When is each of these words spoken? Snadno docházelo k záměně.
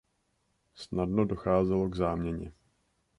Snadno 0.75 1.25
docházelo 1.25 1.89
k 1.89 1.95
záměně. 1.95 2.51